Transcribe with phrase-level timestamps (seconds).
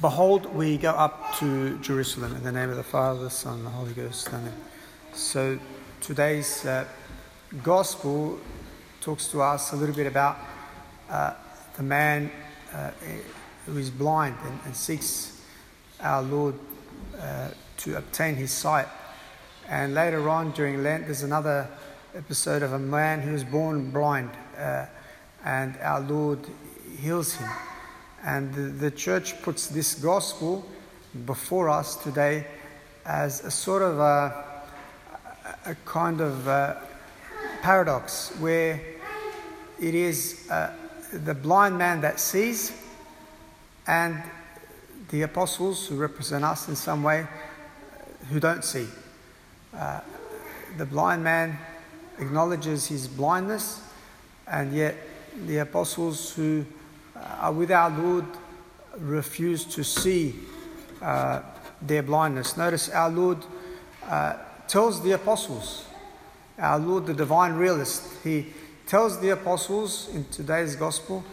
[0.00, 3.66] Behold, we go up to Jerusalem in the name of the Father, the Son, and
[3.66, 4.28] the Holy Ghost.
[4.28, 4.54] Amen.
[5.12, 5.58] So
[6.00, 6.86] today's uh,
[7.62, 8.38] gospel
[9.02, 10.38] talks to us a little bit about
[11.10, 11.34] uh,
[11.76, 12.30] the man
[12.72, 12.92] uh,
[13.66, 15.44] who is blind and, and seeks
[16.00, 16.54] our Lord
[17.20, 18.88] uh, to obtain his sight.
[19.68, 21.68] And later on during Lent, there's another
[22.14, 24.86] episode of a man who was born blind, uh,
[25.44, 26.38] and our Lord
[26.98, 27.50] heals him.
[28.24, 30.64] And the, the church puts this gospel
[31.26, 32.46] before us today
[33.04, 34.44] as a sort of a,
[35.66, 36.82] a kind of a
[37.62, 38.80] paradox where
[39.80, 40.72] it is uh,
[41.12, 42.72] the blind man that sees
[43.86, 44.22] and
[45.10, 47.26] the apostles who represent us in some way
[48.30, 48.86] who don't see.
[49.74, 50.00] Uh,
[50.76, 51.58] the blind man
[52.18, 53.82] acknowledges his blindness,
[54.46, 54.94] and yet
[55.46, 56.64] the apostles who
[57.54, 58.26] with our Lord
[58.98, 60.34] refuse to see
[61.02, 61.42] uh,
[61.82, 62.56] their blindness.
[62.56, 63.38] Notice our Lord
[64.06, 64.36] uh,
[64.68, 65.86] tells the apostles,
[66.58, 68.46] our Lord, the divine realist, he
[68.86, 71.24] tells the apostles in today's gospel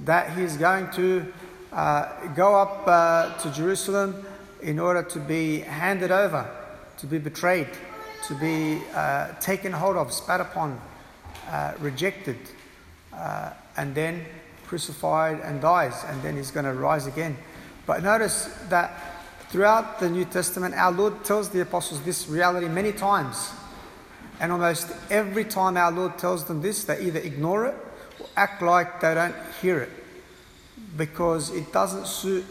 [0.00, 1.32] that he's going to
[1.72, 4.26] uh, go up uh, to Jerusalem
[4.60, 6.48] in order to be handed over,
[6.98, 7.68] to be betrayed,
[8.26, 10.80] to be uh, taken hold of, spat upon,
[11.80, 12.38] rejected,
[13.76, 14.24] and then
[14.72, 17.36] crucified and dies, and then he's going to rise again.
[17.84, 19.20] But notice that
[19.50, 23.50] throughout the New Testament, our Lord tells the apostles this reality many times.
[24.40, 27.74] And almost every time our Lord tells them this, they either ignore it
[28.18, 29.90] or act like they don't hear it
[30.96, 32.46] because it doesn't suit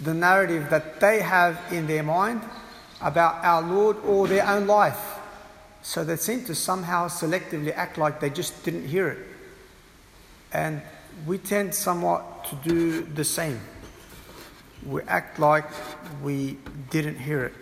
[0.00, 2.42] the narrative that they have in their mind
[3.00, 5.20] about our Lord or their own life.
[5.82, 9.18] So they seem to somehow selectively act like they just didn't hear it.
[10.52, 10.82] And
[11.26, 13.60] we tend somewhat to do the same.
[14.86, 15.66] We act like
[16.22, 16.56] we
[16.90, 17.54] didn't hear it.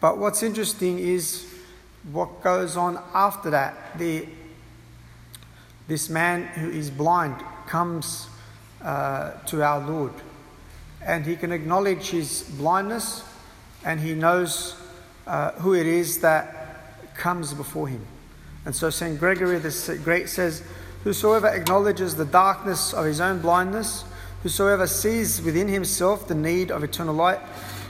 [0.00, 1.46] But what's interesting is
[2.12, 3.98] what goes on after that.
[3.98, 4.26] The,
[5.88, 7.36] this man who is blind
[7.66, 8.26] comes
[8.82, 10.12] uh, to our Lord
[11.02, 13.24] and he can acknowledge his blindness
[13.84, 14.76] and he knows
[15.26, 18.04] uh, who it is that comes before him.
[18.64, 19.18] And so St.
[19.18, 20.62] Gregory the Great says,
[21.04, 24.04] Whosoever acknowledges the darkness of his own blindness,
[24.42, 27.40] whosoever sees within himself the need of eternal light,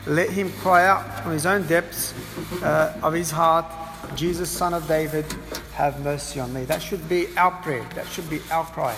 [0.07, 2.15] let him cry out from his own depths
[2.63, 3.67] uh, of his heart,
[4.15, 5.27] Jesus, Son of David,
[5.75, 6.65] have mercy on me.
[6.65, 7.87] That should be our prayer.
[7.95, 8.97] That should be our cry.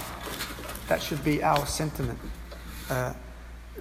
[0.89, 2.19] That should be our sentiment.
[2.89, 3.15] Uh,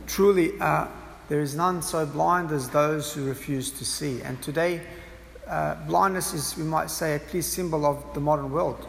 [0.07, 0.87] truly, uh,
[1.29, 4.21] there is none so blind as those who refuse to see.
[4.21, 4.81] And today,
[5.47, 8.85] uh, blindness is, we might say, a clear symbol of the modern world.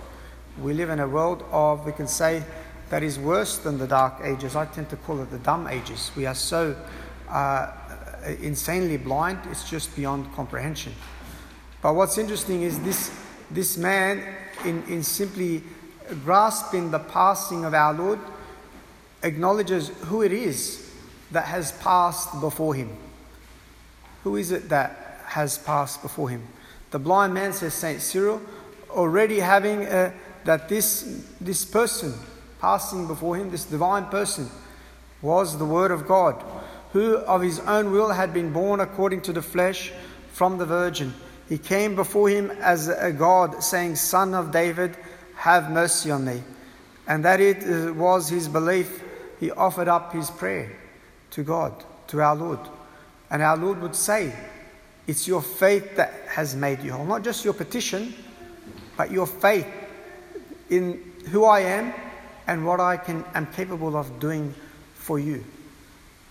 [0.61, 2.43] We live in a world of, we can say,
[2.91, 4.55] that is worse than the dark ages.
[4.55, 6.11] I tend to call it the dumb ages.
[6.15, 6.77] We are so
[7.29, 7.73] uh,
[8.41, 10.93] insanely blind, it's just beyond comprehension.
[11.81, 13.11] But what's interesting is this,
[13.51, 14.23] this man,
[14.65, 15.63] in, in simply
[16.25, 18.21] grasping the passing of our Lord,
[19.23, 20.91] acknowledges who it is
[21.31, 22.95] that has passed before him.
[24.25, 26.47] Who is it that has passed before him?
[26.91, 28.03] The blind man, says St.
[28.03, 28.41] Cyril,
[28.91, 30.13] already having a,
[30.45, 32.15] that this, this person
[32.61, 34.49] passing before him, this divine person,
[35.21, 36.43] was the Word of God,
[36.93, 39.93] who of his own will had been born according to the flesh
[40.33, 41.13] from the Virgin.
[41.49, 44.97] He came before him as a God, saying, Son of David,
[45.37, 46.43] have mercy on me.
[47.07, 49.03] And that it was his belief,
[49.41, 50.73] he offered up his prayer
[51.31, 52.61] to God, to our Lord.
[53.31, 54.33] And our Lord would say,
[55.07, 58.15] It's your faith that has made you whole, not just your petition,
[58.97, 59.67] but your faith
[60.73, 61.93] in who I am
[62.47, 64.55] and what I can, am capable of doing
[64.95, 65.45] for you.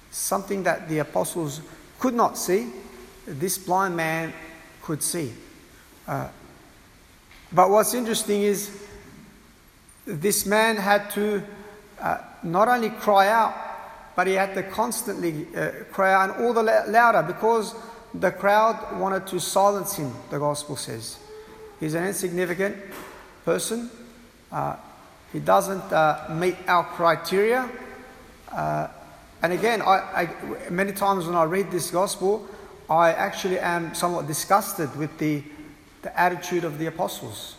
[0.09, 1.61] Something that the apostles
[1.99, 2.69] could not see,
[3.25, 4.33] this blind man
[4.81, 5.31] could see.
[6.07, 6.27] Uh,
[7.53, 8.83] but what's interesting is
[10.05, 11.43] this man had to
[12.01, 13.53] uh, not only cry out,
[14.15, 17.75] but he had to constantly uh, cry out and all the louder because
[18.13, 21.17] the crowd wanted to silence him, the gospel says.
[21.79, 22.75] He's an insignificant
[23.45, 23.89] person,
[25.31, 27.69] he doesn't uh, meet our criteria.
[28.51, 28.87] Uh,
[29.41, 30.29] and again, I,
[30.65, 32.47] I, many times when I read this gospel,
[32.89, 35.41] I actually am somewhat disgusted with the,
[36.01, 37.55] the attitude of the apostles.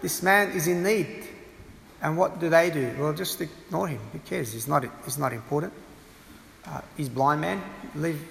[0.00, 1.24] This man is in need.
[2.00, 2.94] And what do they do?
[2.98, 4.00] Well, just ignore him.
[4.12, 4.52] Who cares?
[4.52, 5.72] He's not, he's not important.
[6.64, 7.62] Uh, he's blind man.
[7.94, 8.22] Leave,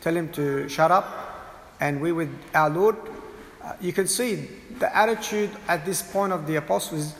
[0.00, 1.06] tell him to shut up.
[1.80, 2.96] And we with our Lord,
[3.62, 4.48] uh, you can see
[4.78, 7.14] the attitude at this point of the apostles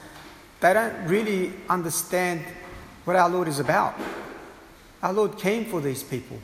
[0.60, 2.42] they don't really understand
[3.04, 3.94] what our Lord is about.
[5.02, 6.38] Our Lord came for these people.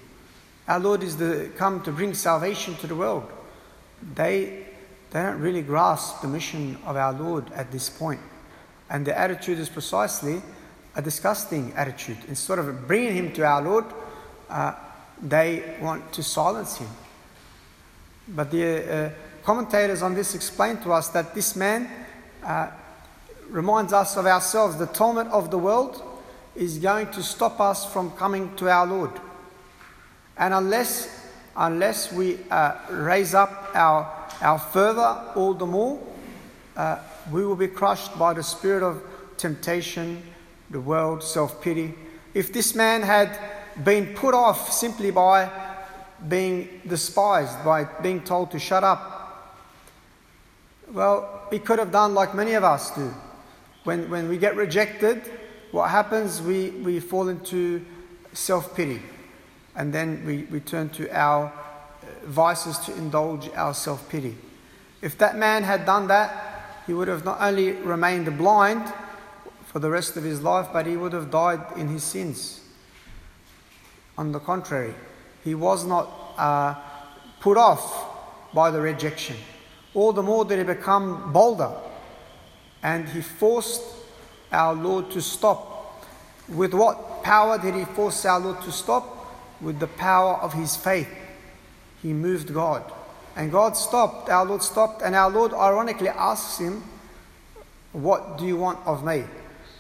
[0.69, 3.31] Our Lord is the, come to bring salvation to the world.
[4.15, 4.67] They,
[5.11, 8.21] they don't really grasp the mission of our Lord at this point.
[8.91, 10.43] And the attitude is precisely
[10.95, 12.19] a disgusting attitude.
[12.29, 13.85] Instead of bringing him to our Lord,
[14.49, 14.75] uh,
[15.23, 16.89] they want to silence him.
[18.29, 19.11] But the uh,
[19.43, 21.89] commentators on this explain to us that this man
[22.45, 22.71] uh,
[23.51, 24.77] reminds us of ourselves.
[24.77, 26.03] The torment of the world
[26.55, 29.13] is going to stop us from coming to our Lord.
[30.37, 31.27] And unless,
[31.57, 36.01] unless we uh, raise up our, our fervor all the more,
[36.77, 36.99] uh,
[37.31, 39.03] we will be crushed by the spirit of
[39.37, 40.23] temptation,
[40.71, 41.95] the world, self pity.
[42.35, 43.39] If this man had
[43.85, 45.51] been put off simply by
[46.29, 49.21] being despised, by being told to shut up,
[50.93, 53.15] well, he could have done like many of us do.
[53.85, 55.23] When, when we get rejected,
[55.71, 56.43] what happens?
[56.43, 57.85] We, we fall into
[58.33, 59.01] self pity.
[59.77, 64.37] And then we, we turn to our uh, vices to indulge our self pity.
[65.01, 68.93] If that man had done that, he would have not only remained blind
[69.65, 72.61] for the rest of his life, but he would have died in his sins.
[74.19, 74.95] On the contrary,
[75.45, 76.75] he was not uh,
[77.41, 79.37] put off by the rejection.
[79.95, 81.71] All the more did he become bolder.
[82.83, 83.83] And he forced
[84.53, 86.07] our Lord to stop.
[86.49, 89.17] With what power did he force our Lord to stop?
[89.61, 91.09] With the power of his faith.
[92.03, 92.91] He moved God.
[93.37, 96.83] And God stopped, our Lord stopped, and our Lord ironically asks him,
[97.93, 99.25] What do you want of me?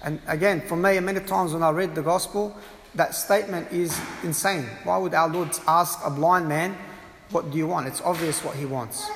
[0.03, 2.57] And again, for me, many times when I read the gospel,
[2.95, 4.65] that statement is insane.
[4.85, 6.77] Why would our Lord ask a blind man,
[7.31, 7.89] What do you want?
[7.89, 9.11] It's obvious what he wants.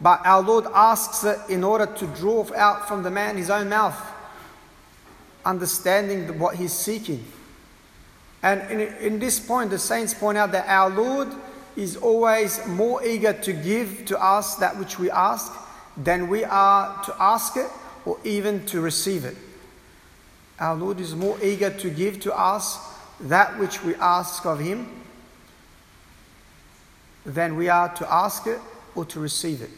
[0.00, 3.68] But our Lord asks it in order to draw out from the man his own
[3.68, 4.00] mouth,
[5.44, 7.24] understanding what he's seeking.
[8.42, 11.28] And in, in this point, the saints point out that our Lord
[11.76, 15.52] is always more eager to give to us that which we ask
[15.96, 17.68] than we are to ask it
[18.06, 19.36] or even to receive it.
[20.58, 22.78] Our Lord is more eager to give to us
[23.20, 24.88] that which we ask of Him
[27.24, 28.58] than we are to ask it
[28.94, 29.70] or to receive it.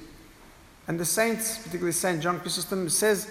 [0.89, 3.31] And the saints, particularly Saint John Chrysostom, says,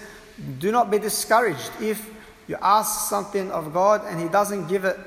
[0.60, 2.10] Do not be discouraged if
[2.48, 4.98] you ask something of God and He doesn't give it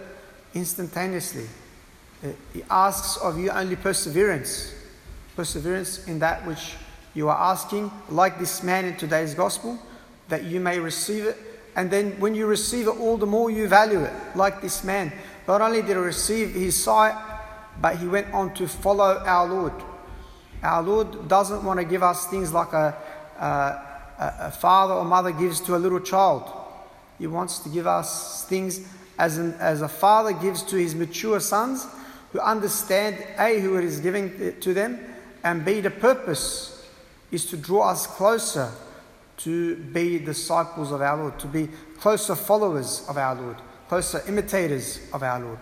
[0.54, 1.46] instantaneously.
[2.24, 4.74] Uh, he asks of you only perseverance.
[5.36, 6.74] Perseverance in that which
[7.12, 9.78] you are asking, like this man in today's gospel,
[10.28, 11.36] that you may receive it.
[11.76, 15.12] And then when you receive it, all the more you value it, like this man.
[15.46, 17.14] Not only did he receive his sight,
[17.80, 19.72] but he went on to follow our Lord.
[20.64, 22.96] Our Lord doesn't want to give us things like a,
[23.38, 26.50] a, a father or mother gives to a little child.
[27.18, 28.80] He wants to give us things
[29.18, 31.86] as, an, as a father gives to his mature sons
[32.32, 34.98] who understand A, who it is giving to them,
[35.44, 36.84] and B, the purpose
[37.30, 38.72] is to draw us closer
[39.36, 41.68] to be disciples of our Lord, to be
[41.98, 43.56] closer followers of our Lord,
[43.88, 45.58] closer imitators of our Lord.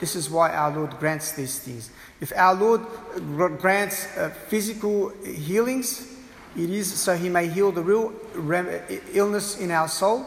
[0.00, 1.90] This is why our Lord grants these things.
[2.20, 2.80] If our Lord
[3.58, 6.16] grants uh, physical healings,
[6.56, 8.12] it is so He may heal the real
[9.12, 10.26] illness in our soul,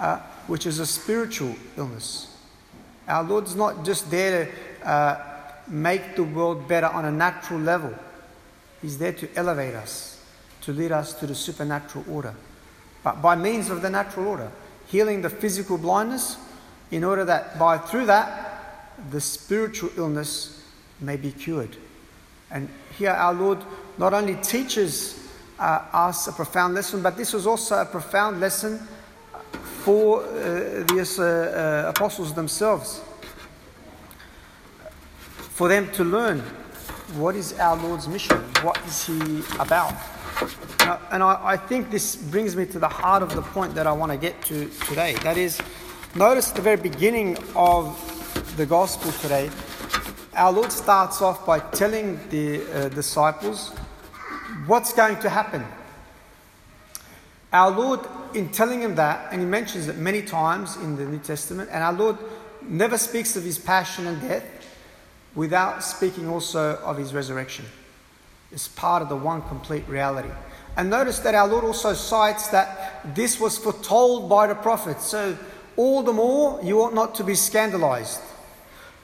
[0.00, 2.34] uh, which is a spiritual illness.
[3.06, 5.24] Our Lord's not just there to uh,
[5.68, 7.94] make the world better on a natural level,
[8.80, 10.24] He's there to elevate us,
[10.62, 12.34] to lead us to the supernatural order.
[13.04, 14.50] But by means of the natural order,
[14.86, 16.36] healing the physical blindness,
[16.90, 18.51] in order that by through that
[19.10, 20.62] the spiritual illness
[21.00, 21.76] may be cured.
[22.50, 22.68] And
[22.98, 23.58] here our Lord
[23.98, 25.28] not only teaches
[25.58, 28.78] uh, us a profound lesson, but this was also a profound lesson
[29.84, 33.00] for uh, the uh, uh, apostles themselves.
[35.54, 36.40] For them to learn
[37.14, 39.94] what is our Lord's mission, what is He about.
[40.80, 43.86] Now, and I, I think this brings me to the heart of the point that
[43.86, 45.14] I want to get to today.
[45.22, 45.60] That is,
[46.14, 48.11] notice the very beginning of
[48.56, 49.48] the gospel today,
[50.34, 53.70] our Lord starts off by telling the uh, disciples
[54.66, 55.64] what's going to happen.
[57.50, 58.00] Our Lord,
[58.34, 61.82] in telling him that, and he mentions it many times in the New Testament, and
[61.82, 62.18] our Lord
[62.60, 64.44] never speaks of his passion and death
[65.34, 67.64] without speaking also of his resurrection.
[68.50, 70.30] It's part of the one complete reality.
[70.76, 75.06] And notice that our Lord also cites that this was foretold by the prophets.
[75.06, 75.38] So,
[75.74, 78.20] all the more, you ought not to be scandalized.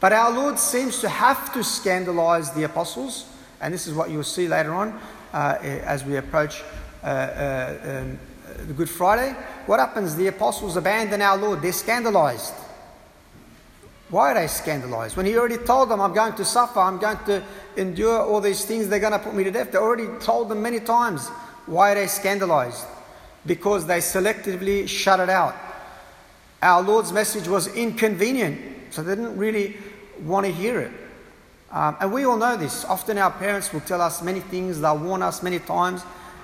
[0.01, 3.27] But our Lord seems to have to scandalize the apostles,
[3.61, 4.99] and this is what you'll see later on
[5.33, 6.63] uh, as we approach
[7.03, 8.19] uh, uh, um,
[8.67, 9.33] the Good Friday.
[9.67, 10.15] What happens?
[10.15, 12.55] The apostles abandon our Lord, they're scandalized.
[14.11, 15.17] Why are they scandalized?
[15.17, 17.43] When he already told them, I'm going to suffer, I'm going to
[17.77, 19.73] endure all these things, they're going to put me to death.
[19.73, 21.29] They already told them many times.
[21.67, 22.87] Why are they scandalized?
[23.45, 25.55] Because they selectively shut it out.
[26.63, 29.77] Our Lord's message was inconvenient, so they didn't really
[30.21, 30.93] want to hear it.
[31.71, 32.85] Um, and we all know this.
[32.85, 36.03] Often our parents will tell us many things, they'll warn us many times,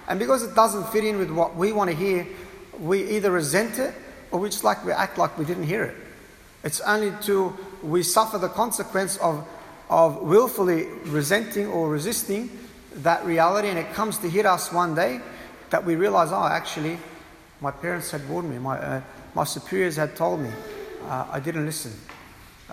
[0.08, 2.26] and because it doesn't fit in with what we want to hear,
[2.78, 3.94] we either resent it
[4.30, 5.96] or we just like we act like we didn't hear it.
[6.62, 9.46] It's only till we suffer the consequence of,
[9.88, 12.50] of willfully resenting or resisting
[12.96, 15.20] that reality and it comes to hit us one day
[15.70, 16.98] that we realize, oh, actually,
[17.60, 19.00] my parents had warned me, my, uh,
[19.34, 20.50] my superiors had told me,
[21.08, 21.92] uh, I didn't listen.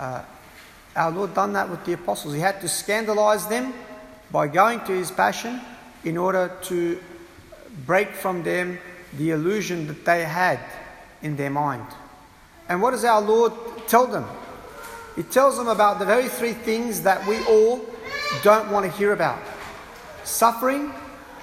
[0.02, 0.24] Uh,
[0.96, 2.34] our Lord done that with the apostles.
[2.34, 3.72] He had to scandalize them
[4.32, 5.62] by going to his passion
[6.04, 7.00] in order to
[7.86, 8.80] break from them
[9.14, 10.60] the illusion that they had
[11.22, 11.86] in their mind.
[12.68, 13.54] And what does our Lord
[13.88, 14.26] tell them?
[15.16, 17.86] He tells them about the very three things that we all
[18.42, 19.38] don't want to hear about
[20.24, 20.92] suffering,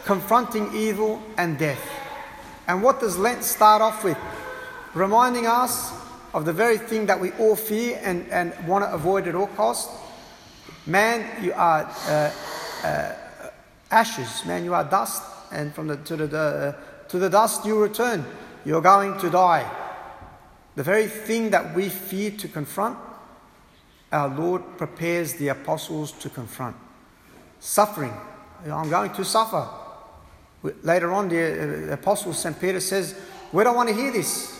[0.04, 1.88] confronting evil, and death.
[2.66, 4.18] And what does Lent start off with?
[4.94, 5.92] Reminding us
[6.34, 9.46] of the very thing that we all fear and, and want to avoid at all
[9.48, 9.90] costs.
[10.86, 12.32] Man, you are uh,
[12.84, 13.12] uh,
[13.90, 14.44] ashes.
[14.46, 15.22] Man, you are dust.
[15.50, 18.24] And from the, to, the, uh, to the dust you return.
[18.64, 19.70] You're going to die.
[20.76, 22.98] The very thing that we fear to confront,
[24.12, 26.76] our Lord prepares the apostles to confront.
[27.60, 28.12] Suffering.
[28.64, 29.68] I'm going to suffer.
[30.82, 32.60] Later on, the apostle St.
[32.60, 33.18] Peter says,
[33.52, 34.57] We don't want to hear this.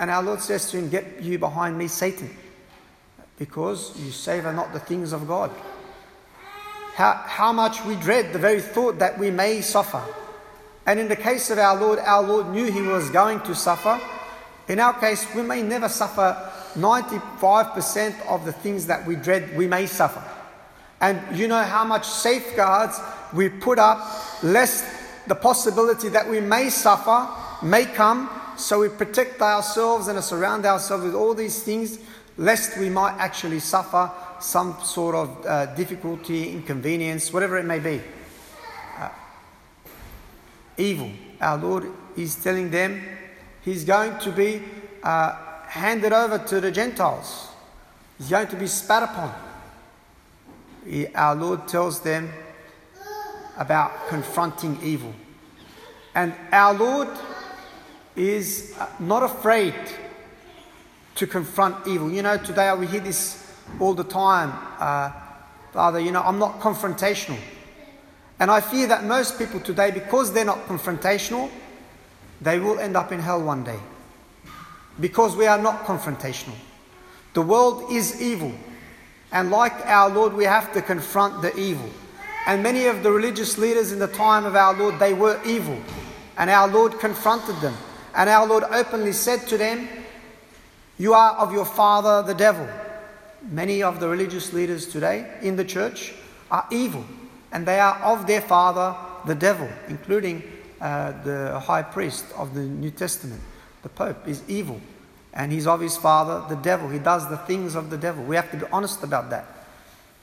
[0.00, 2.36] And our Lord says to him, Get you behind me, Satan,
[3.38, 5.52] because you savor not the things of God.
[6.94, 10.02] How, how much we dread the very thought that we may suffer.
[10.86, 14.00] And in the case of our Lord, our Lord knew he was going to suffer
[14.70, 19.66] in our case, we may never suffer 95% of the things that we dread, we
[19.66, 20.22] may suffer.
[21.00, 23.00] And you know how much safeguards
[23.34, 23.98] we put up,
[24.44, 24.84] lest
[25.26, 27.28] the possibility that we may suffer
[27.66, 28.30] may come.
[28.56, 31.98] So we protect ourselves and surround ourselves with all these things,
[32.36, 38.00] lest we might actually suffer some sort of uh, difficulty, inconvenience, whatever it may be.
[38.98, 39.08] Uh,
[40.76, 41.10] evil.
[41.40, 43.02] Our Lord is telling them
[43.62, 44.62] he's going to be
[45.02, 45.34] uh,
[45.66, 47.48] handed over to the Gentiles.
[48.18, 49.34] He's going to be spat upon.
[50.86, 52.30] He, our Lord tells them
[53.56, 55.14] about confronting evil.
[56.14, 57.08] And our Lord
[58.16, 59.74] is uh, not afraid
[61.14, 62.10] to confront evil.
[62.10, 64.52] You know, today we hear this all the time.
[64.78, 65.10] Uh,
[65.72, 67.38] Father, you know, I'm not confrontational.
[68.38, 71.50] And I fear that most people today, because they're not confrontational,
[72.40, 73.78] they will end up in hell one day.
[74.98, 76.56] Because we are not confrontational.
[77.34, 78.52] The world is evil.
[79.30, 81.88] And like our Lord, we have to confront the evil.
[82.46, 85.78] And many of the religious leaders in the time of our Lord, they were evil.
[86.36, 87.74] And our Lord confronted them.
[88.14, 89.88] And our Lord openly said to them,
[90.98, 92.68] You are of your father, the devil.
[93.50, 96.14] Many of the religious leaders today in the church
[96.50, 97.04] are evil.
[97.52, 100.42] And they are of their father, the devil, including
[100.80, 103.40] uh, the high priest of the New Testament,
[103.82, 104.80] the Pope, is evil.
[105.32, 106.88] And he's of his father, the devil.
[106.88, 108.24] He does the things of the devil.
[108.24, 109.46] We have to be honest about that.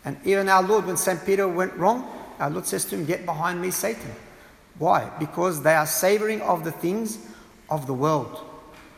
[0.04, 1.26] And even our Lord, when St.
[1.26, 2.08] Peter went wrong,
[2.40, 4.12] our Lord says to him, Get behind me, Satan.
[4.78, 5.10] Why?
[5.20, 7.18] Because they are savoring of the things
[7.70, 8.44] of the world.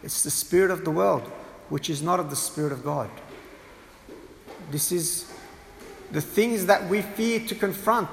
[0.04, 1.24] It's the spirit of the world,
[1.70, 3.10] which is not of the spirit of God.
[4.72, 5.32] This is
[6.12, 8.10] the things that we fear to confront,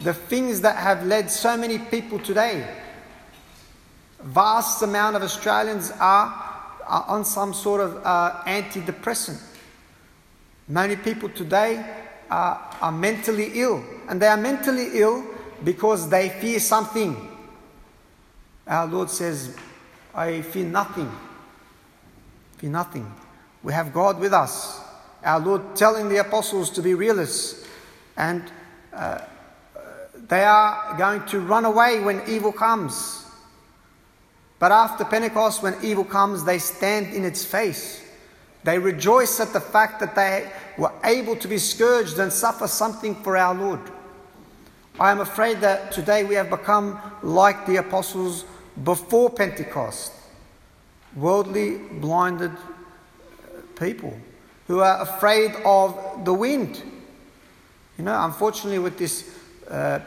[0.00, 2.66] the things that have led so many people today
[4.22, 6.26] Vast amount of Australians are,
[6.86, 9.40] are on some sort of uh, antidepressant.
[10.66, 11.84] Many people today
[12.28, 15.24] are, are mentally ill, and they are mentally ill
[15.62, 17.16] because they fear something.
[18.66, 19.56] Our Lord says,
[20.18, 21.08] I fear nothing.
[22.56, 23.14] Fear nothing.
[23.62, 24.80] We have God with us.
[25.22, 27.64] Our Lord telling the apostles to be realists,
[28.16, 28.42] and
[28.92, 29.20] uh,
[30.28, 33.26] they are going to run away when evil comes.
[34.58, 38.04] But after Pentecost, when evil comes, they stand in its face.
[38.64, 43.14] They rejoice at the fact that they were able to be scourged and suffer something
[43.22, 43.82] for our Lord.
[44.98, 48.44] I am afraid that today we have become like the apostles
[48.84, 50.12] before Pentecost
[51.16, 52.52] worldly, blinded
[53.78, 54.16] people
[54.66, 56.82] who are afraid of the wind.
[57.96, 59.28] You know, unfortunately, with this
[59.70, 60.00] uh,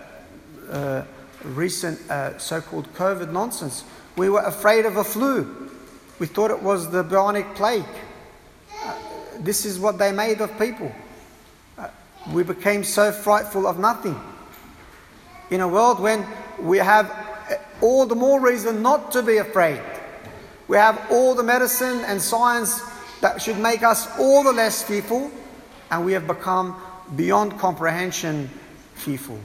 [0.70, 1.04] uh,
[1.44, 3.84] recent uh, so called COVID nonsense,
[4.16, 5.70] we were afraid of a flu.
[6.20, 7.86] We thought it was the bubonic plague.
[9.40, 10.92] this is what they made of people.
[11.78, 11.88] Uh,
[12.32, 14.20] we became so frightful of nothing.
[15.50, 16.26] In a world when
[16.60, 17.31] we have uh,
[17.82, 19.82] all the more reason not to be afraid.
[20.68, 22.82] We have all the medicine and science
[23.22, 25.32] that should make us all the less fearful,
[25.90, 26.82] and we have become
[27.16, 28.50] beyond comprehension
[28.96, 29.40] fearful.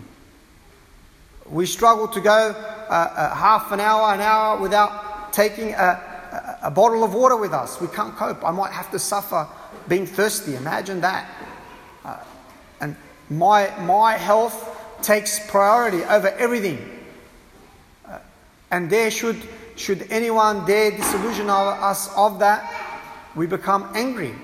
[1.51, 6.59] We struggle to go uh, uh, half an hour, an hour without taking a, a,
[6.65, 7.81] a bottle of water with us.
[7.81, 8.45] We can't cope.
[8.45, 9.47] I might have to suffer
[9.89, 10.57] being thirsty.
[10.57, 11.31] Imagine that.
[12.05, 12.17] Uh,
[12.81, 12.97] and
[13.31, 16.96] my, my health takes priority over everything.
[18.71, 19.41] And there should
[19.77, 22.73] should anyone dare disillusion us of that,
[23.35, 24.35] we become angry.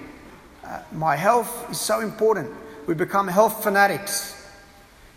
[0.62, 2.50] Uh, my health is so important.
[2.86, 4.38] We become health fanatics.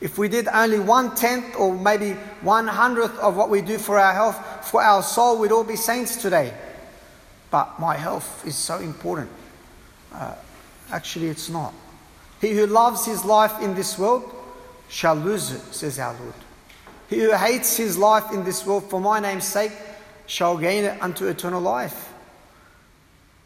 [0.01, 3.99] If we did only one tenth or maybe one hundredth of what we do for
[3.99, 6.53] our health, for our soul, we'd all be saints today.
[7.51, 9.29] But my health is so important.
[10.13, 10.35] Uh,
[10.91, 11.73] actually, it's not.
[12.39, 14.23] He who loves his life in this world
[14.87, 16.33] shall lose it, says our Lord.
[17.09, 19.71] He who hates his life in this world for my name's sake
[20.27, 22.11] shall gain it unto eternal life.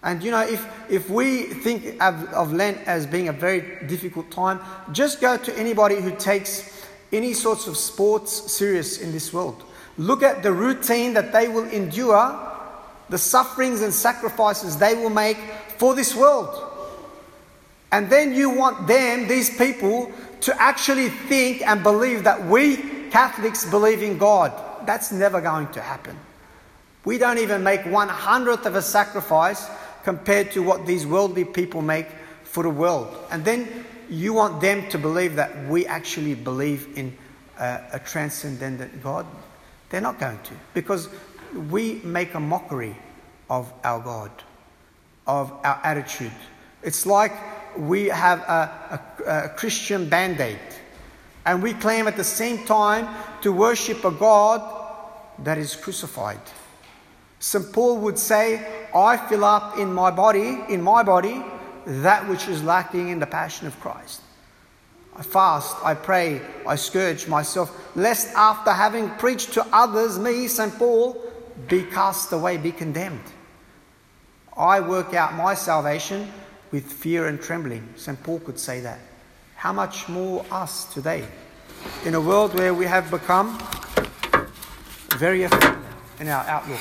[0.02, 4.32] And you know, if, if we think of, of Lent as being a very difficult
[4.32, 4.62] time,
[4.94, 9.64] just go to anybody who takes any sorts of sports serious in this world.
[9.98, 12.40] Look at the routine that they will endure,
[13.10, 15.38] the sufferings and sacrifices they will make
[15.78, 16.66] for this world.
[17.92, 20.12] And then you want them, these people,
[20.42, 22.78] to actually think and believe that we
[23.12, 24.52] Catholics believe in God.
[24.86, 26.18] That's never going to happen.
[27.06, 29.70] We don't even make one hundredth of a sacrifice
[30.04, 32.08] compared to what these worldly people make
[32.44, 33.16] for the world.
[33.32, 37.16] And then you want them to believe that we actually believe in
[37.60, 39.26] a, a transcendent God.
[39.90, 41.10] They're not going to, because
[41.70, 42.96] we make a mockery
[43.50, 44.32] of our God,
[45.28, 46.32] of our attitude.
[46.84, 47.34] It's like
[47.78, 50.60] we have a, a, a Christian band aid,
[51.50, 53.10] and we claim at the same time
[53.42, 54.62] to worship a God
[55.40, 56.40] that is crucified.
[57.40, 57.74] St.
[57.74, 61.44] Paul would say, I fill up in my body, in my body,
[61.88, 64.22] that which is lacking in the passion of Christ.
[65.16, 70.78] I fast, I pray, I scourge myself, lest after having preached to others, me, St.
[70.78, 71.20] Paul,
[71.68, 73.26] be cast away, be condemned.
[74.56, 76.32] I work out my salvation
[76.70, 77.92] with fear and trembling.
[77.96, 78.22] St.
[78.22, 79.00] Paul could say that.
[79.60, 81.28] How much more us today?
[82.06, 83.60] In a world where we have become
[85.18, 85.84] very effective
[86.22, 86.80] in our outlook.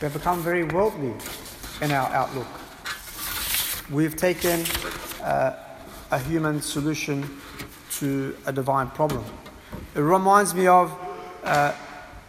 [0.00, 1.14] We have become very worldly
[1.80, 2.48] in our outlook.
[3.88, 4.64] We've taken
[5.22, 5.54] uh,
[6.10, 7.40] a human solution
[8.00, 9.24] to a divine problem.
[9.94, 10.92] It reminds me of
[11.44, 11.72] uh,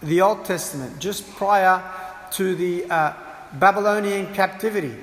[0.04, 1.82] the Old Testament, just prior
[2.34, 3.14] to the uh,
[3.54, 4.96] Babylonian captivity.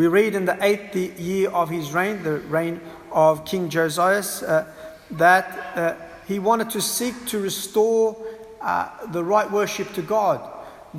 [0.00, 2.80] We read in the eighth year of his reign, the reign
[3.12, 4.64] of King Josias, uh,
[5.10, 5.94] that uh,
[6.26, 8.16] he wanted to seek to restore
[8.62, 10.40] uh, the right worship to God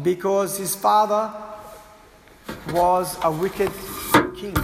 [0.04, 1.34] because his father
[2.70, 3.72] was a wicked
[4.38, 4.56] king.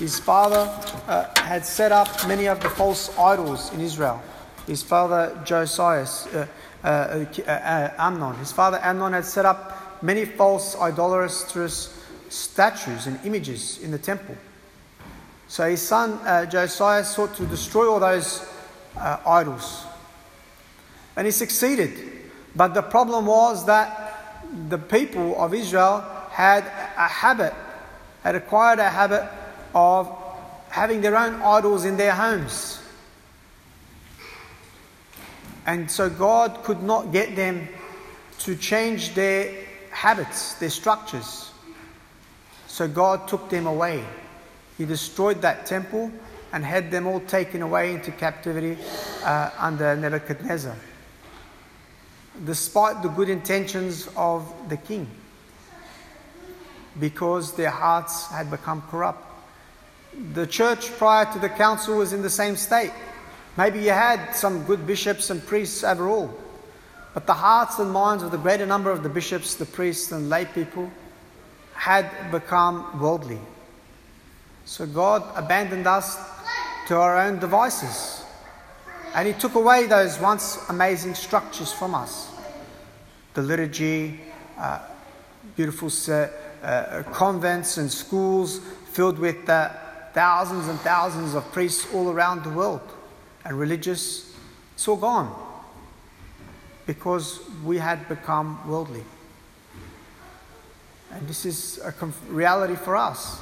[0.00, 0.68] His father
[1.06, 4.20] uh, had set up many of the false idols in Israel.
[4.66, 6.48] His father Josias, uh,
[6.82, 11.95] uh, Amnon, his father Amnon had set up many false idolatrous
[12.28, 14.36] statues and images in the temple.
[15.48, 18.44] So his son uh, Josiah sought to destroy all those
[18.96, 19.84] idols.
[21.16, 21.92] And he succeeded.
[22.54, 27.54] But the problem was that the people of Israel had a habit,
[28.22, 29.28] had acquired a habit
[29.74, 30.14] of
[30.68, 32.80] having their own idols in their homes.
[35.66, 37.68] And so God could not get them
[38.40, 39.52] to change their
[39.90, 41.50] habits, their structures.
[42.76, 44.04] So God took them away.
[44.76, 46.12] He destroyed that temple
[46.52, 48.76] and had them all taken away into captivity
[49.24, 50.76] uh, under Nebuchadnezzar
[52.44, 55.08] despite the good intentions of the king,
[57.00, 59.24] because their hearts had become corrupt.
[60.34, 62.92] The church prior to the council was in the same state.
[63.56, 66.30] Maybe you had some good bishops and priests overall,
[67.14, 70.28] but the hearts and minds of the greater number of the bishops, the priests, and
[70.28, 70.90] lay people
[71.76, 73.38] had become worldly.
[74.64, 76.18] So God abandoned us
[76.88, 78.24] to our own devices.
[79.14, 82.32] And He took away those once amazing structures from us
[83.36, 84.18] the liturgy,
[84.58, 84.78] uh,
[85.56, 86.26] beautiful uh,
[86.62, 88.60] uh, convents and schools
[88.92, 89.68] filled with uh,
[90.14, 92.80] thousands and thousands of priests all around the world
[93.44, 94.34] and religious.
[94.74, 95.30] It's all gone
[96.86, 99.04] because we had become worldly.
[101.16, 101.94] And this is a
[102.28, 103.40] reality for us.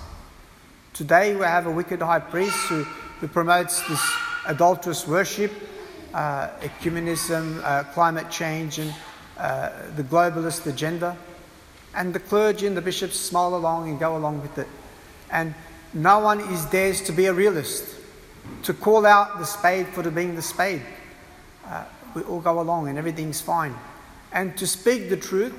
[0.93, 4.13] Today we have a wicked high priest who, who promotes this
[4.47, 5.51] adulterous worship,
[6.13, 8.95] uh, ecumenism, uh, climate change, and
[9.37, 11.17] uh, the globalist agenda.
[11.97, 14.69] And the clergy and the bishops smile along and go along with it.
[15.33, 15.53] And
[15.93, 17.93] no one is dares to be a realist,
[18.63, 20.83] to call out the spade for being the spade.
[21.67, 23.75] Uh, we all go along and everything's fine.
[24.33, 25.55] And to speak the truth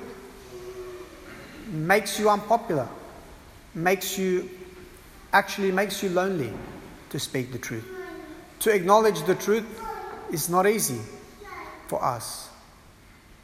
[1.66, 2.88] makes you unpopular,
[3.74, 4.50] makes you
[5.32, 6.52] actually makes you lonely
[7.10, 7.86] to speak the truth.
[8.60, 9.66] To acknowledge the truth
[10.32, 11.00] is not easy
[11.88, 12.48] for us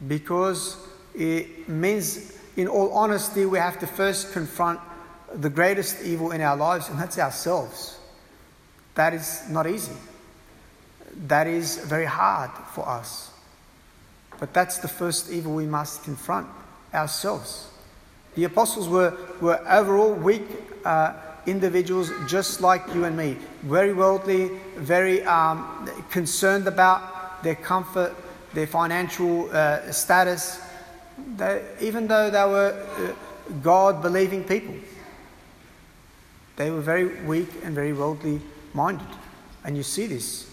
[0.07, 0.77] because
[1.15, 4.81] it means, in all honesty, we have to first confront
[5.35, 7.99] the greatest evil in our lives, and that's ourselves.
[8.95, 9.97] That is not easy.
[11.29, 13.31] That is very hard for us.
[14.41, 16.49] But that's the first evil we must confront
[16.93, 17.69] ourselves.
[18.35, 20.43] The apostles were, were overall weak
[20.85, 21.15] uh,
[21.47, 28.15] individuals just like you and me, very worldly, very um, concerned about their comfort,
[28.55, 30.61] their financial uh, status,
[31.37, 34.75] they, even though they were uh, God believing people.
[36.57, 38.41] They were very weak and very worldly
[38.75, 39.07] minded.
[39.65, 40.49] And you see this.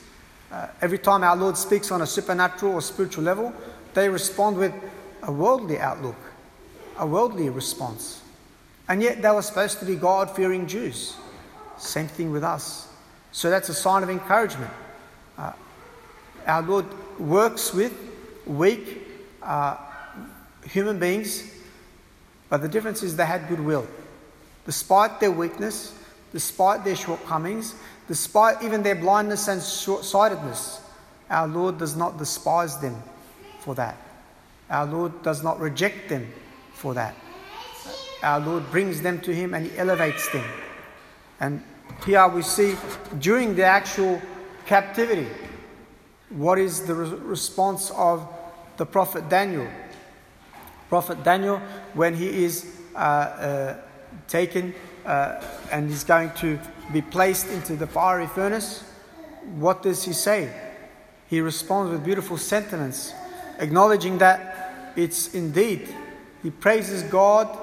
[0.52, 3.54] Uh, every time our Lord speaks on a supernatural or spiritual level,
[3.94, 4.74] they respond with
[5.24, 6.16] a worldly outlook,
[7.00, 8.22] a worldly response.
[8.88, 11.16] And yet they were supposed to be God fearing Jews.
[11.78, 12.88] Same thing with us.
[13.32, 14.72] So that's a sign of encouragement.
[15.38, 15.54] Uh,
[16.46, 16.86] our Lord
[17.20, 17.94] works with
[18.46, 19.08] weak
[19.42, 19.78] uh,
[20.66, 21.54] human beings,
[22.50, 23.88] but the difference is they had goodwill.
[24.66, 25.96] Despite their weakness,
[26.34, 27.76] despite their shortcomings,
[28.08, 30.82] despite even their blindness and short sightedness,
[31.30, 33.02] our Lord does not despise them
[33.60, 33.96] for that.
[34.70, 36.32] Our Lord does not reject them
[36.80, 37.16] for that
[38.22, 40.46] our Lord brings them to Him and He elevates them.
[41.40, 41.64] And
[42.06, 42.76] here we see
[43.20, 44.22] during the actual
[44.66, 45.28] captivity,
[46.30, 48.28] what is the re- response of
[48.78, 49.68] the prophet Daniel?
[50.90, 51.62] Prophet Daniel,
[51.94, 53.78] when he is uh, uh,
[54.28, 54.74] taken
[55.06, 56.60] uh, and is going to
[56.92, 58.84] be placed into the fiery furnace,
[59.56, 60.52] what does he say?
[61.28, 63.14] He responds with beautiful sentiments,
[63.60, 65.88] acknowledging that it's indeed,
[66.44, 67.58] he praises God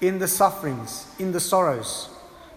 [0.00, 2.08] in the sufferings, in the sorrows.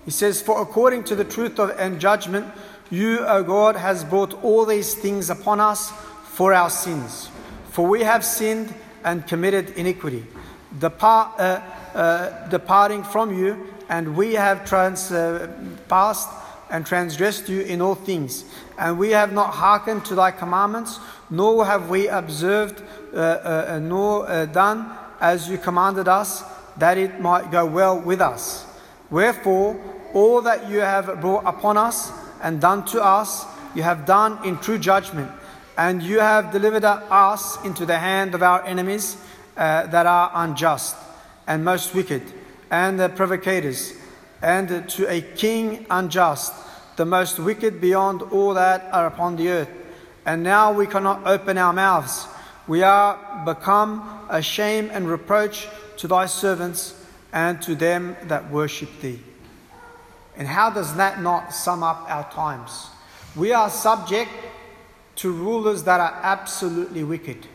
[0.05, 2.47] He says, For according to the truth of and judgment,
[2.89, 5.91] you, O God, has brought all these things upon us
[6.23, 7.29] for our sins.
[7.69, 10.25] For we have sinned and committed iniquity,
[10.77, 11.61] depart, uh,
[11.93, 15.47] uh, departing from you, and we have trans, uh,
[16.71, 18.45] and transgressed you in all things.
[18.77, 22.81] And we have not hearkened to thy commandments, nor have we observed,
[23.13, 26.43] uh, uh, nor uh, done as you commanded us
[26.77, 28.65] that it might go well with us.
[29.09, 29.79] Wherefore,
[30.13, 34.57] all that you have brought upon us and done to us, you have done in
[34.57, 35.31] true judgment,
[35.77, 39.17] and you have delivered us into the hand of our enemies
[39.57, 40.95] uh, that are unjust
[41.47, 42.21] and most wicked,
[42.69, 43.93] and the provocators,
[44.41, 46.53] and to a king unjust,
[46.95, 49.69] the most wicked beyond all that are upon the earth.
[50.25, 52.27] And now we cannot open our mouths.
[52.69, 56.93] We are become a shame and reproach to thy servants
[57.33, 59.19] and to them that worship thee.
[60.37, 62.89] And how does that not sum up our times?
[63.35, 64.29] We are subject
[65.15, 67.47] to rulers that are absolutely wicked.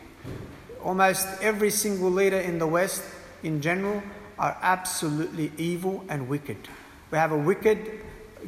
[0.83, 3.01] Almost every single leader in the West,
[3.41, 4.03] in general,
[4.37, 6.57] are absolutely evil and wicked.
[7.11, 8.01] We have a wicked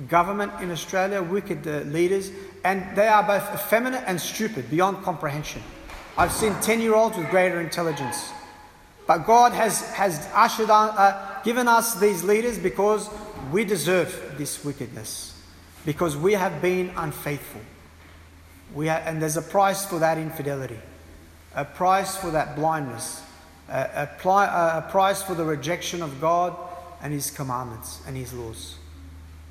[0.10, 2.30] government in Australia, wicked uh, leaders,
[2.66, 5.64] and they are both effeminate and stupid beyond comprehension.
[6.18, 8.32] I've seen 10 year olds with greater intelligence.
[9.06, 13.10] But God has, has ushered on, uh, given us these leaders because
[13.52, 15.40] we deserve this wickedness,
[15.86, 17.62] because we have been unfaithful.
[18.74, 20.80] We and there's a price for that infidelity,
[21.56, 23.22] a price for that blindness,
[23.70, 26.54] a, a, pli, a price for the rejection of God
[27.02, 28.76] and His commandments and His laws.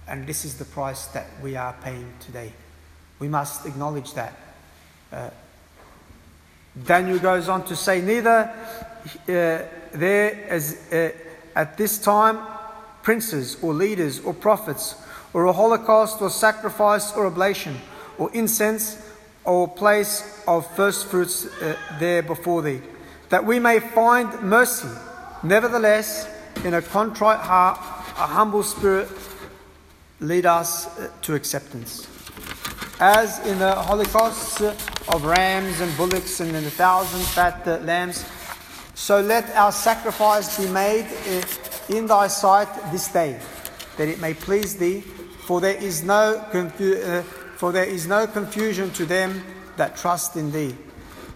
[0.06, 2.52] And this is the price that we are paying today.
[3.20, 4.38] We must acknowledge that.
[5.10, 5.30] Uh,
[6.84, 8.52] Daniel goes on to say, Neither
[9.28, 9.62] uh,
[9.92, 11.10] there as uh,
[11.54, 12.38] at this time
[13.02, 14.96] princes or leaders or prophets
[15.32, 17.76] or a holocaust or sacrifice or oblation
[18.18, 19.02] or incense
[19.44, 22.80] or place of first fruits uh, there before thee,
[23.28, 24.88] that we may find mercy.
[25.42, 26.28] Nevertheless,
[26.64, 29.08] in a contrite heart, a humble spirit,
[30.20, 32.15] lead us uh, to acceptance.
[32.98, 38.24] As in the holocausts of rams and bullocks and in the thousand fat lambs,
[38.94, 41.06] so let our sacrifice be made
[41.88, 43.38] in thy sight this day.
[43.96, 47.22] that it may please thee, for there is no, confu- uh,
[47.56, 49.42] for there is no confusion to them
[49.76, 50.74] that trust in thee.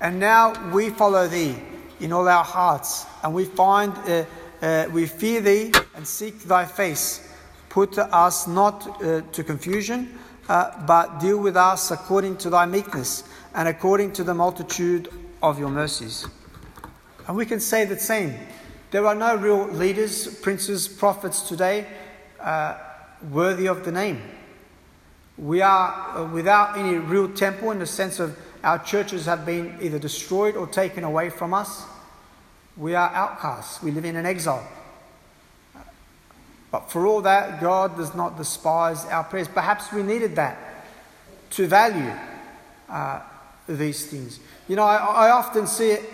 [0.00, 1.56] And now we follow thee
[2.00, 4.24] in all our hearts, and we find, uh,
[4.62, 7.26] uh, we fear thee and seek thy face.
[7.68, 10.18] Put us not uh, to confusion,
[10.50, 13.22] uh, but deal with us according to thy meekness
[13.54, 15.08] and according to the multitude
[15.44, 16.26] of your mercies.
[17.28, 18.34] And we can say the same.
[18.90, 21.86] There are no real leaders, princes, prophets today
[22.40, 22.76] uh,
[23.30, 24.20] worthy of the name.
[25.38, 29.78] We are uh, without any real temple in the sense of our churches have been
[29.80, 31.84] either destroyed or taken away from us.
[32.76, 33.84] We are outcasts.
[33.84, 34.66] We live in an exile.
[36.70, 39.48] But for all that, God does not despise our prayers.
[39.48, 40.58] Perhaps we needed that
[41.50, 42.12] to value
[42.88, 43.20] uh,
[43.68, 44.40] these things.
[44.68, 46.04] You know, I, I, often see it,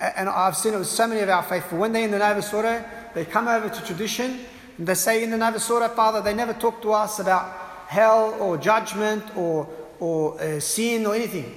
[0.00, 1.78] and I've seen it with so many of our faithful.
[1.78, 2.50] When they're in the Novus
[3.14, 4.40] they come over to tradition,
[4.78, 7.52] and they say in the Novus Father, they never talk to us about
[7.86, 9.68] hell or judgment or,
[10.00, 11.54] or uh, sin or anything.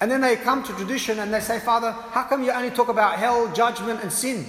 [0.00, 2.88] And then they come to tradition and they say, Father, how come you only talk
[2.88, 4.46] about hell, judgment, and sin?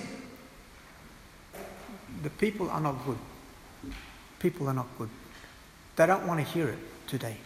[2.23, 3.17] The people are not good.
[4.39, 5.09] People are not good.
[5.95, 7.37] They don't want to hear it today.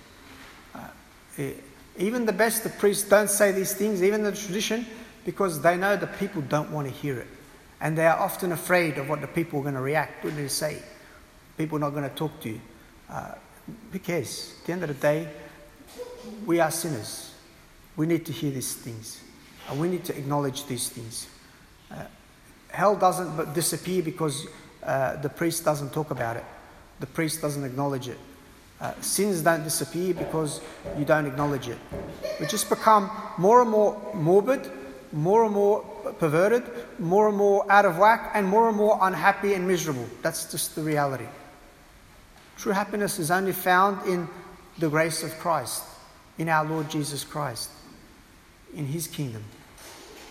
[0.75, 0.87] Uh,
[1.37, 1.61] it, eh,
[1.97, 4.85] even the best, the priests don't say these things, even the tradition,
[5.25, 7.27] because they know the people don't want to hear it.
[7.81, 10.47] And they are often afraid of what the people are going to react, what they
[10.47, 10.81] say.
[11.57, 12.61] People are not going to talk to you.
[13.09, 13.35] Uh?
[13.93, 14.25] At the
[14.69, 15.27] end of the day,
[16.45, 17.33] we are sinners.
[17.95, 19.21] We need to hear these things.
[19.69, 21.27] And we need to acknowledge these things.
[21.89, 22.05] Uh,
[22.71, 24.47] hell doesn't disappear because
[24.83, 26.45] uh, the priest doesn't talk about it,
[26.99, 28.17] the priest doesn't acknowledge it.
[28.79, 30.59] Uh, sins don't disappear because
[30.97, 31.77] you don't acknowledge it.
[32.39, 34.67] We just become more and more morbid,
[35.11, 35.81] more and more
[36.17, 36.63] perverted,
[36.97, 40.07] more and more out of whack, and more and more unhappy and miserable.
[40.23, 41.27] That's just the reality.
[42.57, 44.27] True happiness is only found in
[44.79, 45.83] the grace of Christ,
[46.39, 47.69] in our Lord Jesus Christ,
[48.73, 49.43] in His kingdom.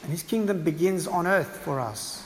[0.03, 2.25] And His kingdom begins on earth for us.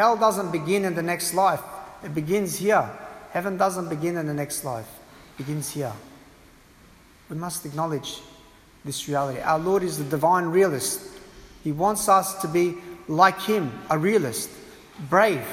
[0.00, 1.60] Hell doesn't begin in the next life,
[2.02, 2.88] it begins here.
[3.32, 4.88] Heaven doesn't begin in the next life,
[5.34, 5.92] it begins here.
[7.28, 8.22] We must acknowledge
[8.82, 9.40] this reality.
[9.40, 11.06] Our Lord is the divine realist.
[11.62, 12.76] He wants us to be
[13.08, 14.48] like Him, a realist,
[15.10, 15.46] brave,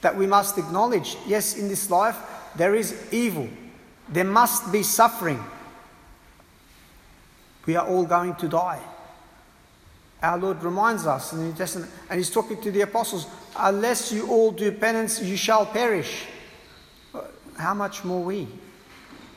[0.00, 2.16] that we must acknowledge yes, in this life
[2.56, 3.46] there is evil,
[4.08, 5.44] there must be suffering.
[7.66, 8.80] We are all going to die.
[10.22, 13.26] Our Lord reminds us in the New Testament, and He's talking to the apostles
[13.58, 16.26] unless you all do penance, you shall perish.
[17.14, 17.22] Uh,
[17.56, 18.48] how much more we?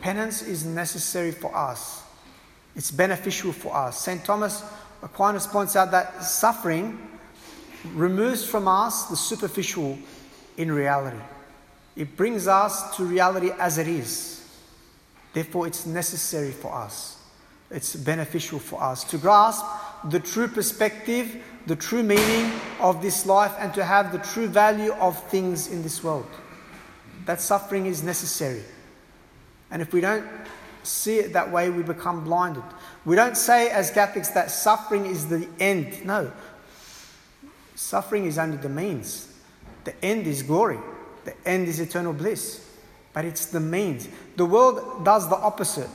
[0.02, 2.04] Penance is necessary for us,
[2.76, 4.02] it's beneficial for us.
[4.02, 4.24] St.
[4.26, 4.64] Thomas
[5.02, 6.98] Aquinas points out that suffering
[7.94, 9.98] removes from us the superficial
[10.58, 11.18] in reality.
[11.96, 14.48] It brings us to reality as it is.
[15.34, 17.20] Therefore, it's necessary for us.
[17.70, 19.66] It's beneficial for us to grasp
[20.10, 24.94] the true perspective, the true meaning of this life, and to have the true value
[24.94, 26.28] of things in this world.
[27.26, 28.64] That suffering is necessary.
[29.72, 30.26] And if we don't
[30.84, 32.64] see it that way, we become blinded.
[33.06, 36.06] We don't say as Catholics that suffering is the end.
[36.06, 36.32] No.
[37.76, 39.34] Suffering is only the means.
[39.84, 40.80] The end is glory,
[41.26, 42.70] the end is eternal bliss.
[43.14, 44.08] But it's the means.
[44.38, 45.90] The world does the opposite.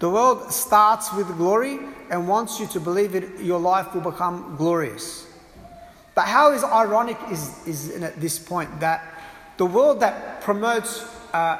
[0.00, 1.78] The world starts with glory
[2.10, 5.26] and wants you to believe that your life will become glorious.
[6.14, 9.04] But how is ironic is, is at this point that
[9.58, 11.58] the world that promotes uh,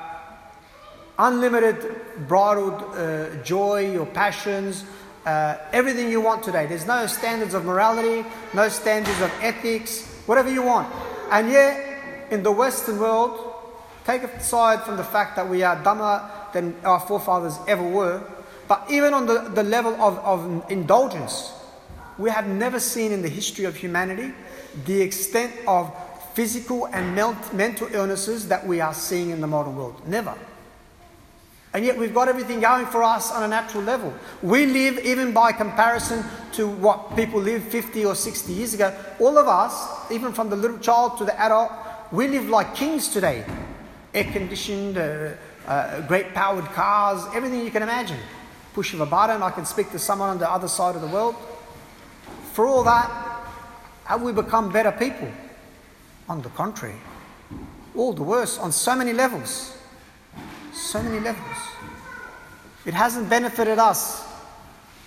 [1.18, 4.84] unlimited bridled uh, joy or passions,
[5.26, 6.64] uh, everything you want today.
[6.64, 8.24] There's no standards of morality,
[8.54, 10.90] no standards of ethics, whatever you want.
[11.30, 13.52] And yet, in the Western world,
[14.06, 18.22] take aside from the fact that we are dumber than our forefathers ever were,
[18.68, 21.52] but even on the, the level of, of indulgence,
[22.18, 24.32] we have never seen in the history of humanity
[24.84, 25.92] the extent of
[26.34, 27.14] physical and
[27.52, 30.06] mental illnesses that we are seeing in the modern world.
[30.06, 30.34] Never.
[31.72, 34.12] And yet we've got everything going for us on a natural level.
[34.42, 39.38] We live, even by comparison to what people lived 50 or 60 years ago, all
[39.38, 41.70] of us, even from the little child to the adult,
[42.10, 43.44] we live like kings today.
[44.12, 45.30] Air conditioned, uh,
[45.66, 48.18] uh, great powered cars, everything you can imagine.
[48.74, 51.08] Push of a button, I can speak to someone on the other side of the
[51.08, 51.34] world.
[52.52, 53.10] For all that,
[54.04, 55.30] have we become better people?
[56.28, 56.94] On the contrary,
[57.96, 59.76] all the worse on so many levels.
[60.72, 61.56] So many levels.
[62.86, 64.26] It hasn't benefited us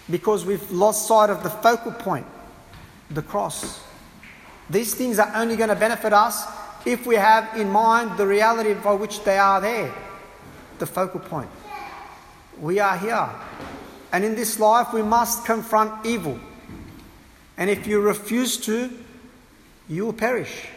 [0.09, 2.25] because we've lost sight of the focal point,
[3.09, 3.81] the cross.
[4.69, 6.45] These things are only going to benefit us
[6.85, 9.93] if we have in mind the reality by which they are there,
[10.83, 11.49] the focal point.
[12.59, 13.29] We are here.
[14.11, 16.37] And in this life, we must confront evil.
[17.57, 18.91] And if you refuse to,
[19.87, 20.67] you will perish.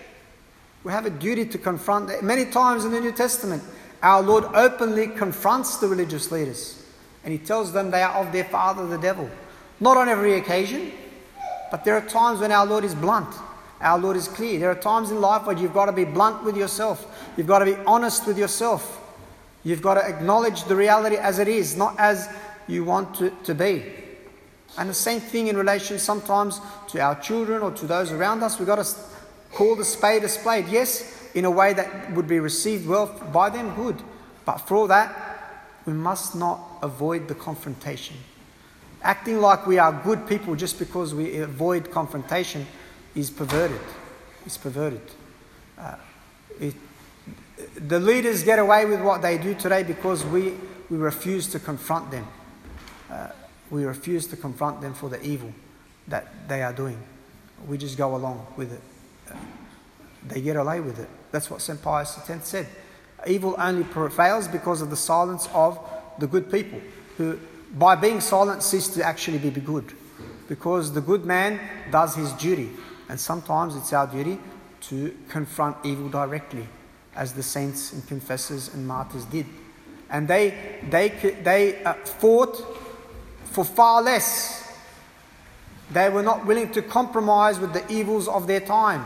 [0.84, 2.06] We have a duty to confront.
[2.06, 2.22] That.
[2.22, 3.64] Many times in the New Testament,
[4.00, 6.84] our Lord openly confronts the religious leaders
[7.24, 9.28] and he tells them they are of their father, the devil.
[9.80, 10.92] Not on every occasion,
[11.72, 13.34] but there are times when our Lord is blunt.
[13.80, 14.60] Our Lord is clear.
[14.60, 17.04] There are times in life where you've got to be blunt with yourself.
[17.36, 19.02] You've got to be honest with yourself.
[19.66, 22.28] You've got to acknowledge the reality as it is, not as
[22.68, 23.84] you want it to be.
[24.78, 28.60] And the same thing in relation sometimes to our children or to those around us.
[28.60, 28.96] We've got to
[29.50, 30.68] call the spade a spade.
[30.68, 34.00] Yes, in a way that would be received well by them, good.
[34.44, 38.14] But for all that, we must not avoid the confrontation.
[39.02, 42.68] Acting like we are good people just because we avoid confrontation
[43.16, 43.80] is perverted.
[44.44, 45.10] It's perverted.
[45.76, 45.96] Uh,
[46.60, 46.74] it,
[47.78, 50.54] the leaders get away with what they do today because we,
[50.90, 52.26] we refuse to confront them.
[53.10, 53.28] Uh,
[53.70, 55.52] we refuse to confront them for the evil
[56.08, 57.00] that they are doing.
[57.66, 58.80] We just go along with it.
[59.30, 59.36] Uh,
[60.26, 61.08] they get away with it.
[61.30, 61.80] That's what St.
[61.82, 62.66] Pius X said.
[63.26, 65.78] Evil only prevails because of the silence of
[66.18, 66.80] the good people,
[67.16, 67.38] who,
[67.74, 69.92] by being silent, cease to actually be good.
[70.48, 71.60] Because the good man
[71.90, 72.70] does his duty,
[73.08, 74.38] and sometimes it's our duty
[74.82, 76.68] to confront evil directly,
[77.16, 79.46] as the saints and confessors and martyrs did.
[80.10, 81.08] And they, they,
[81.42, 82.62] they uh, fought
[83.44, 84.62] for far less.
[85.90, 89.04] They were not willing to compromise with the evils of their time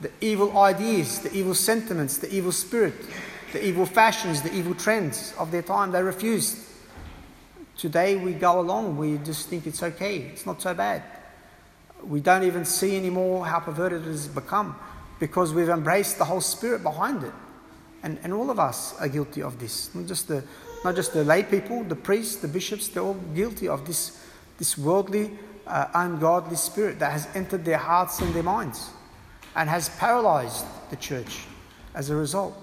[0.00, 2.94] the evil ideas, the evil sentiments, the evil spirit,
[3.52, 5.92] the evil fashions, the evil trends of their time.
[5.92, 6.56] They refused.
[7.76, 11.02] Today we go along, we just think it's okay, it's not so bad.
[12.02, 14.74] We don't even see anymore how perverted it has become
[15.20, 17.32] because we've embraced the whole spirit behind it.
[18.02, 19.94] And, and all of us are guilty of this.
[19.94, 20.42] Not just the,
[20.84, 24.18] not just the lay people, the priests, the bishops, they're all guilty of this,
[24.58, 25.30] this worldly,
[25.66, 28.90] uh, ungodly spirit that has entered their hearts and their minds
[29.54, 31.44] and has paralyzed the church
[31.94, 32.56] as a result.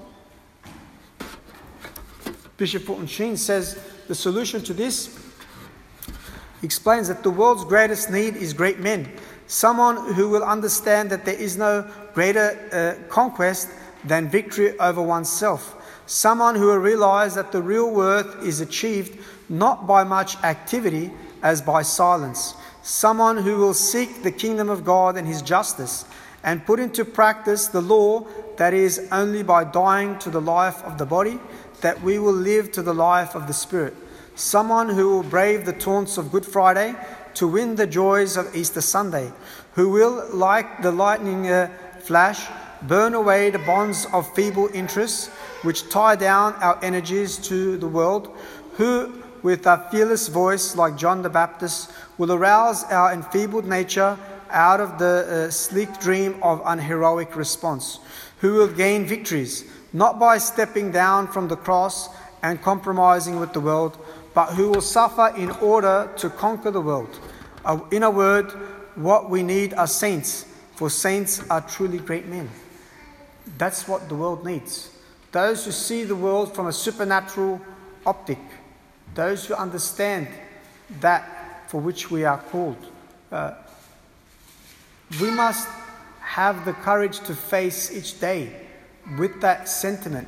[2.58, 5.16] Bishop Fulton Sheen says the solution to this
[6.64, 9.08] explains that the world's greatest need is great men,
[9.48, 13.70] someone who will understand that there is no greater uh, conquest
[14.04, 19.88] than victory over oneself, someone who will realize that the real worth is achieved not
[19.88, 25.28] by much activity as by silence, someone who will seek the kingdom of God and
[25.28, 26.06] his justice
[26.44, 28.26] and put into practice the law
[28.58, 31.40] that is only by dying to the life of the body
[31.82, 33.94] that we will live to the life of the spirit.
[34.36, 36.96] Someone who will brave the taunts of Good Friday
[37.38, 39.32] to win the joys of Easter Sunday,
[39.74, 41.70] who will, like the lightning uh,
[42.02, 42.48] flash,
[42.82, 45.28] burn away the bonds of feeble interests
[45.62, 48.36] which tie down our energies to the world,
[48.74, 54.18] who, with a fearless voice like John the Baptist, will arouse our enfeebled nature
[54.50, 58.00] out of the uh, sleek dream of unheroic response,
[58.40, 62.10] who will gain victories, not by stepping down from the cross
[62.42, 63.98] and compromising with the world,
[64.38, 67.20] but who will suffer in order to conquer the world.
[67.66, 68.52] Uh, in a word,
[68.94, 70.46] what we need are saints,
[70.76, 72.48] for saints are truly great men.
[73.58, 74.92] That's what the world needs.
[75.32, 77.60] Those who see the world from a supernatural
[78.06, 78.38] optic,
[79.16, 80.28] those who understand
[81.00, 82.78] that for which we are called.
[83.32, 83.56] Uh,
[85.20, 85.68] we must
[86.22, 88.54] have the courage to face each day
[89.18, 90.28] with that sentiment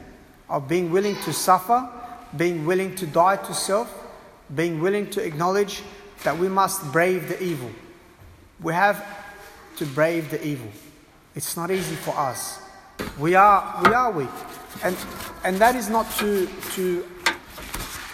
[0.49, 1.87] of being willing to suffer,
[2.35, 3.98] being willing to die to self,
[4.55, 5.81] being willing to acknowledge
[6.23, 7.71] that we must brave the evil.
[8.61, 9.05] We have
[9.77, 10.69] to brave the evil.
[11.35, 12.61] It's not easy for us.
[13.17, 14.29] We are, we are weak.
[14.83, 14.97] And,
[15.43, 17.05] and that is not to, to,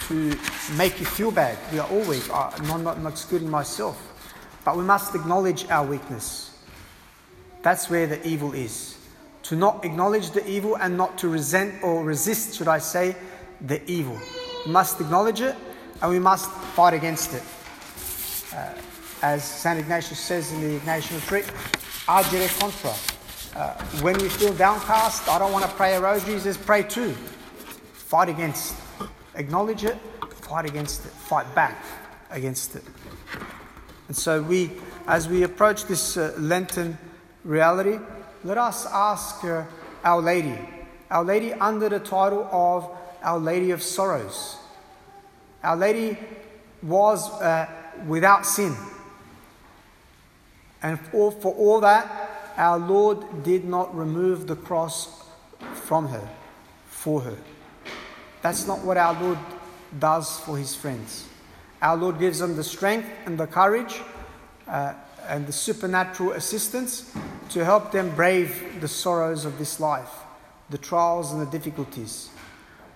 [0.07, 0.37] to
[0.77, 1.57] make you feel bad.
[1.71, 2.23] We are all weak.
[2.31, 3.99] I'm not, not excluding myself.
[4.63, 6.57] But we must acknowledge our weakness.
[7.63, 8.97] That's where the evil is.
[9.43, 13.15] To not acknowledge the evil and not to resent or resist, should I say,
[13.61, 14.19] the evil.
[14.65, 15.55] We must acknowledge it
[16.01, 17.43] and we must fight against it.
[18.53, 18.73] Uh,
[19.21, 19.79] as St.
[19.79, 21.45] Ignatius says in the Ignatian Retreat,
[22.07, 22.93] agere contra.
[23.55, 27.13] Uh, when we feel downcast, I don't want to pray a rosary, says pray too.
[27.93, 28.75] Fight against.
[29.35, 29.97] Acknowledge it,
[30.41, 31.83] fight against it, fight back
[32.29, 32.83] against it.
[34.07, 34.71] And so we,
[35.07, 36.97] as we approach this uh, Lenten
[37.43, 37.99] reality,
[38.43, 39.65] let us ask uh,
[40.03, 40.57] Our Lady,
[41.09, 42.89] Our Lady under the title of
[43.23, 44.57] Our Lady of Sorrows.
[45.65, 46.17] Our Lady
[46.83, 47.67] was uh,
[48.07, 48.75] without sin.
[50.83, 55.25] And for, for all that, our Lord did not remove the cross
[55.73, 56.29] from her,
[56.87, 57.37] for her.
[58.43, 59.39] That's not what our Lord
[59.97, 61.27] does for his friends.
[61.81, 63.99] Our Lord gives them the strength and the courage
[64.67, 64.93] uh,
[65.27, 67.11] and the supernatural assistance
[67.49, 70.11] to help them brave the sorrows of this life,
[70.69, 72.29] the trials and the difficulties.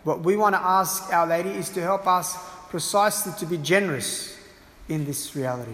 [0.03, 2.37] What we want to ask Our Lady is to help us
[2.69, 4.37] precisely to be generous
[4.87, 5.73] in this reality,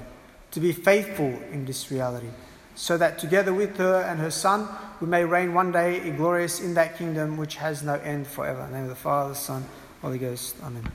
[0.51, 2.27] to be faithful in this reality,
[2.75, 4.67] so that together with her and her Son,
[5.01, 8.63] we may reign one day glorious in that kingdom which has no end forever.
[8.63, 9.65] In the name of the Father, the Son,
[10.01, 10.55] Holy Ghost.
[10.63, 10.85] Amen.